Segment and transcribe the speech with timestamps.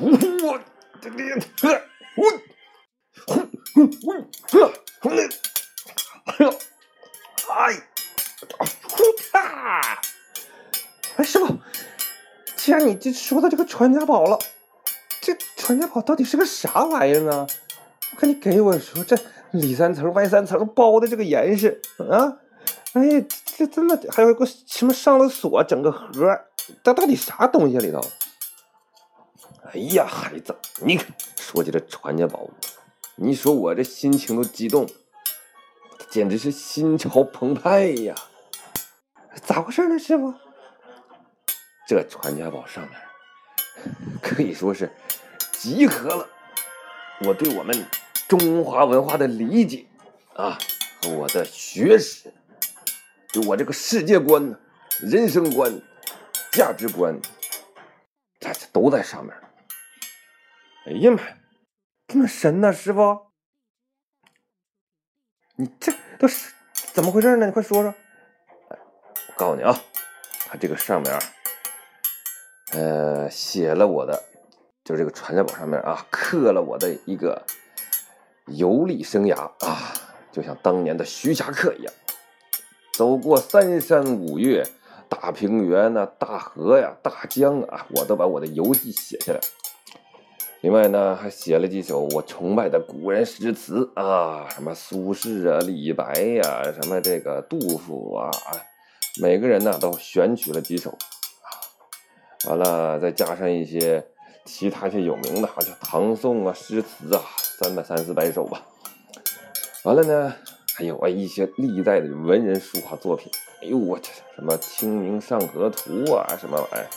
[0.00, 0.60] 我
[1.00, 1.16] 这个
[1.62, 1.80] 呵，
[2.16, 2.24] 我，
[3.26, 3.40] 呼
[3.74, 5.22] 呼呼呵，呼那，
[6.24, 6.50] 哎呦，
[7.48, 7.88] 哎，
[8.82, 10.00] 呼啊！
[11.16, 11.56] 哎，师傅，
[12.56, 14.36] 既然你这说到这个传家宝了，
[15.20, 17.46] 这传家宝到底是个啥玩意儿呢？
[18.12, 19.16] 我看你给我说这
[19.52, 22.38] 里三层外三层包的这个严实啊！
[22.94, 23.24] 哎呀，
[23.56, 26.04] 这真的还有个什么上了锁整个盒，
[26.82, 28.00] 这到底啥东西里头？
[29.74, 31.04] 哎呀，孩子，你看
[31.36, 32.48] 说起这传家宝，
[33.16, 34.88] 你说我这心情都激动，
[36.08, 38.14] 简直是心潮澎湃呀！
[39.42, 40.32] 咋回事呢，师傅？
[41.88, 42.92] 这传家宝上面
[44.22, 44.88] 可以说是
[45.50, 46.26] 集合了
[47.22, 47.84] 我对我们
[48.28, 49.84] 中华文化的理解
[50.34, 50.56] 啊，
[51.02, 52.32] 和我的学识，
[53.32, 54.56] 就我这个世界观、
[55.00, 55.82] 人生观、
[56.52, 57.20] 价值观，
[58.38, 59.34] 这这都在上面。
[60.86, 61.38] 哎呀妈呀，
[62.06, 63.18] 这么神呢，师傅？
[65.56, 66.52] 你这都是
[66.92, 67.46] 怎么回事呢？
[67.46, 67.94] 你快说说。
[68.68, 69.74] 我告诉你啊，
[70.46, 71.18] 它这个上面。
[72.72, 74.22] 呃，写了我的，
[74.84, 77.42] 就是这个传家宝上面啊，刻了我的一个
[78.48, 79.94] 游历生涯啊，
[80.30, 81.94] 就像当年的徐霞客一样，
[82.92, 84.66] 走过三山五岳、
[85.08, 89.40] 大平原呐、大河呀、大江啊，我都把我的游记写下来。
[90.64, 98.30] 另外呢，还写了几首我崇拜的古人诗词啊，什么苏轼啊、李白呀，什么这个杜甫啊，
[99.20, 100.96] 每个人呢都选取了几首。
[102.48, 104.02] 完了，再加上一些
[104.46, 107.20] 其他些有名的，啊像唐宋啊诗词啊，
[107.60, 108.62] 三百三四百首吧。
[109.82, 110.34] 完了呢，
[110.74, 113.30] 还有啊一些历代的文人书画作品。
[113.60, 116.88] 哎呦我这什么《清明上河图》啊，什么玩意儿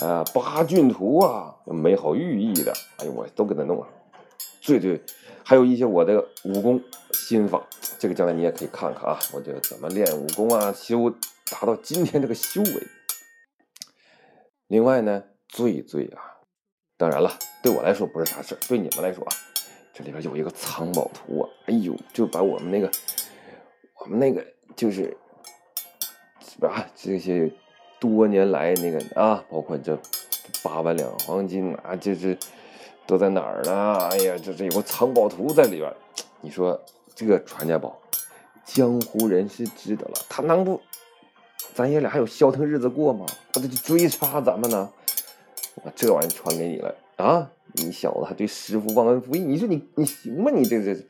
[0.00, 3.88] 啊，《八骏图》啊，美好寓意的，哎呦我都给他弄了。
[4.60, 5.00] 最最
[5.44, 6.80] 还有一些我的武功
[7.12, 7.66] 心法，
[7.98, 11.10] 这个将来你也可以看看啊，我就怎么练武功啊，修
[11.50, 12.86] 达到今天这个修为。
[14.68, 16.20] 另外呢，最最啊，
[16.96, 17.32] 当然了，
[17.62, 19.32] 对我来说不是啥事对你们来说啊，
[19.94, 22.90] 这里边有一个藏宝图啊，哎呦，就把我们那个，
[24.00, 25.16] 我们那个就是
[26.40, 27.50] 是吧，这些
[27.98, 29.98] 多年来那个啊，包括这
[30.62, 32.36] 八万两黄金啊，这是
[33.06, 33.94] 都在哪儿呢？
[34.10, 35.92] 哎呀，这这有个藏宝图在里边，
[36.40, 36.80] 你说
[37.14, 37.98] 这个传家宝，
[38.64, 40.80] 江湖人士知道了，他能不？
[41.74, 43.24] 咱爷俩还有消停日子过吗？
[43.52, 44.90] 他得去追杀咱们呢！
[45.84, 47.48] 我这玩意传给你了啊！
[47.74, 50.50] 你小子还对师傅忘恩负义，你说你你行吗？
[50.52, 51.00] 你这这，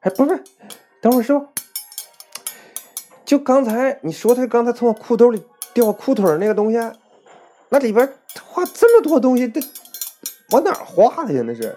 [0.00, 0.42] 哎，不是，
[1.02, 1.46] 等会儿师傅，
[3.24, 5.42] 就刚才你说他刚才从我裤兜里
[5.74, 6.78] 掉裤腿那个东西，
[7.68, 8.12] 那里边
[8.42, 9.60] 画这么多东西，这
[10.50, 11.42] 往哪画的呀？
[11.46, 11.76] 那是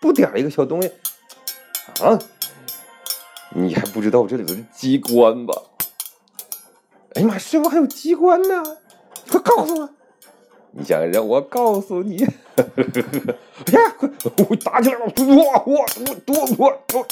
[0.00, 0.92] 不点一个小东西
[2.02, 2.18] 啊？
[3.52, 5.54] 你还不知道这里头的机关吧？
[7.14, 7.36] 哎呀妈！
[7.36, 8.62] 师傅还有机关呢，
[9.28, 9.90] 快告诉我！
[10.70, 12.24] 你想让我告诉你？
[12.54, 12.62] 哎
[13.72, 14.08] 呀，快！
[14.48, 15.12] 我打起来了！
[15.16, 15.34] 我我
[15.66, 15.86] 我
[16.28, 17.06] 我我我！